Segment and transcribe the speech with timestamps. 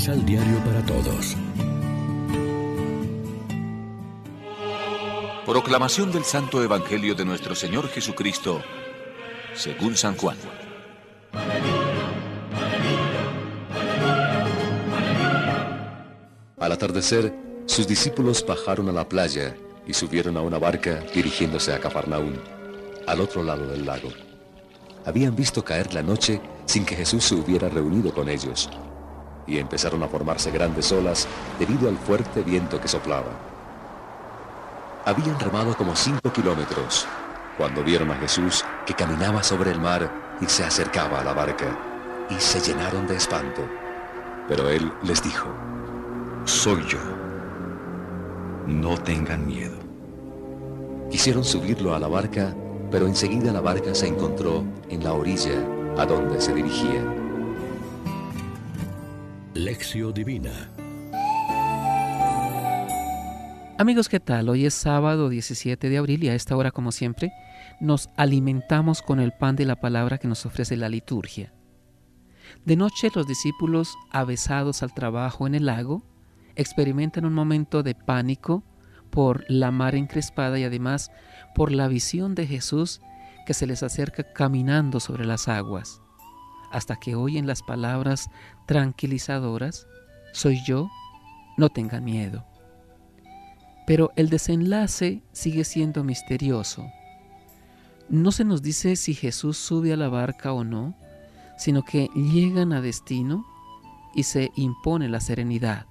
[0.00, 1.36] Misal Diario para Todos.
[5.44, 8.62] Proclamación del Santo Evangelio de nuestro Señor Jesucristo,
[9.52, 10.38] según San Juan.
[16.58, 17.34] Al atardecer,
[17.66, 19.54] sus discípulos bajaron a la playa
[19.86, 22.40] y subieron a una barca dirigiéndose a Cafarnaún,
[23.06, 24.08] al otro lado del lago.
[25.04, 28.70] Habían visto caer la noche sin que Jesús se hubiera reunido con ellos,
[29.46, 31.26] y empezaron a formarse grandes olas
[31.58, 33.30] debido al fuerte viento que soplaba.
[35.04, 37.06] Habían remado como cinco kilómetros
[37.56, 41.78] cuando vieron a Jesús que caminaba sobre el mar y se acercaba a la barca,
[42.30, 43.60] y se llenaron de espanto.
[44.48, 45.46] Pero él les dijo,
[46.44, 46.98] Soy yo.
[48.66, 49.76] No tengan miedo.
[51.10, 52.54] Quisieron subirlo a la barca,
[52.90, 55.62] pero enseguida la barca se encontró en la orilla
[55.98, 57.19] a donde se dirigía.
[59.64, 60.70] Lección Divina
[63.76, 64.48] Amigos, ¿qué tal?
[64.48, 67.30] Hoy es sábado 17 de abril y a esta hora, como siempre,
[67.78, 71.52] nos alimentamos con el pan de la palabra que nos ofrece la liturgia.
[72.64, 76.06] De noche los discípulos, avesados al trabajo en el lago,
[76.56, 78.64] experimentan un momento de pánico
[79.10, 81.10] por la mar encrespada y además
[81.54, 83.02] por la visión de Jesús
[83.44, 86.00] que se les acerca caminando sobre las aguas,
[86.70, 88.28] hasta que oyen las palabras
[88.66, 89.86] tranquilizadoras,
[90.32, 90.88] soy yo,
[91.56, 92.44] no tengan miedo.
[93.86, 96.86] Pero el desenlace sigue siendo misterioso.
[98.08, 100.96] No se nos dice si Jesús sube a la barca o no,
[101.58, 103.44] sino que llegan a destino
[104.14, 105.86] y se impone la serenidad.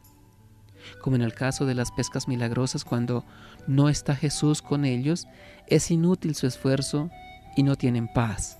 [1.02, 3.24] Como en el caso de las pescas milagrosas, cuando
[3.68, 5.28] no está Jesús con ellos,
[5.68, 7.10] es inútil su esfuerzo
[7.56, 8.58] y no tienen paz.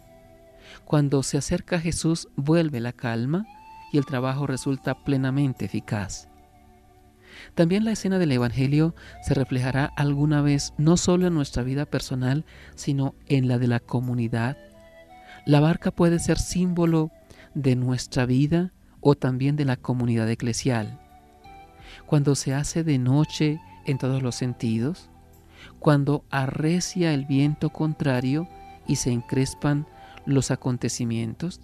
[0.86, 3.46] Cuando se acerca Jesús, vuelve la calma
[3.92, 6.30] y el trabajo resulta plenamente eficaz.
[7.56, 12.46] También la escena del Evangelio se reflejará alguna vez no solo en nuestra vida personal,
[12.76, 14.58] sino en la de la comunidad.
[15.46, 17.12] La barca puede ser símbolo
[17.54, 21.00] de nuestra vida o también de la comunidad eclesial.
[22.06, 25.10] Cuando se hace de noche en todos los sentidos,
[25.80, 28.48] cuando arrecia el viento contrario
[28.88, 29.88] y se encrespan
[30.30, 31.62] los acontecimientos,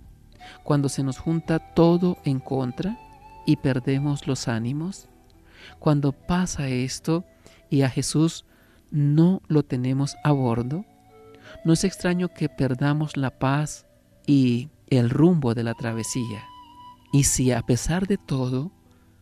[0.64, 3.00] cuando se nos junta todo en contra
[3.46, 5.08] y perdemos los ánimos,
[5.80, 7.26] cuando pasa esto
[7.70, 8.46] y a Jesús
[8.92, 10.86] no lo tenemos a bordo,
[11.64, 13.86] no es extraño que perdamos la paz
[14.26, 16.44] y el rumbo de la travesía.
[17.12, 18.72] Y si a pesar de todo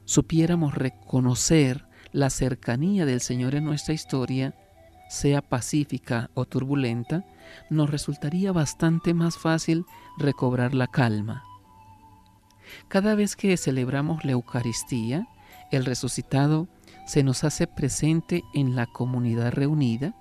[0.06, 4.56] supiéramos reconocer la cercanía del Señor en nuestra historia,
[5.10, 7.26] sea pacífica o turbulenta,
[7.70, 9.86] nos resultaría bastante más fácil
[10.18, 11.44] recobrar la calma.
[12.88, 15.28] Cada vez que celebramos la Eucaristía,
[15.72, 16.68] el resucitado
[17.06, 20.16] se nos hace presente en la comunidad reunida,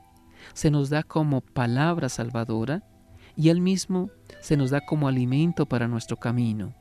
[0.55, 2.83] se nos da como palabra salvadora
[3.37, 6.75] y Él mismo se nos da como alimento para nuestro camino.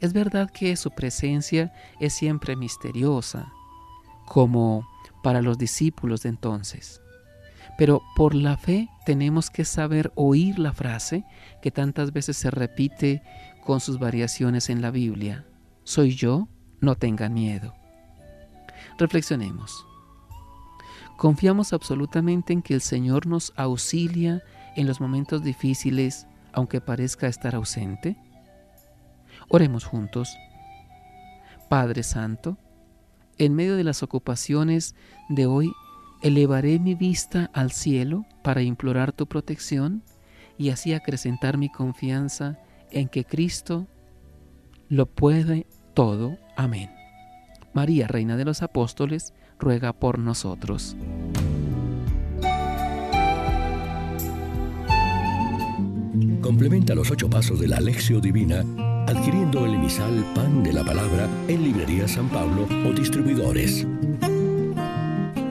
[0.00, 3.50] Es verdad que su presencia es siempre misteriosa,
[4.26, 4.86] como
[5.22, 7.00] para los discípulos de entonces.
[7.78, 11.24] Pero por la fe tenemos que saber oír la frase
[11.62, 13.22] que tantas veces se repite
[13.64, 15.46] con sus variaciones en la Biblia.
[15.84, 16.48] Soy yo,
[16.80, 17.72] no tengan miedo.
[18.98, 19.86] Reflexionemos.
[21.16, 24.42] Confiamos absolutamente en que el Señor nos auxilia
[24.74, 28.16] en los momentos difíciles, aunque parezca estar ausente.
[29.48, 30.36] Oremos juntos.
[31.68, 32.58] Padre Santo,
[33.38, 34.96] en medio de las ocupaciones
[35.28, 35.72] de hoy,
[36.22, 40.02] elevaré mi vista al cielo para implorar tu protección
[40.56, 42.58] y así acrecentar mi confianza
[42.90, 43.86] en que Cristo
[44.88, 46.38] lo puede todo.
[46.56, 46.90] Amén.
[47.72, 50.96] María, Reina de los Apóstoles, ruega por nosotros.
[56.40, 58.64] Complementa los ocho pasos de la Alexio Divina
[59.06, 63.86] adquiriendo el emisal Pan de la Palabra en Librería San Pablo o distribuidores.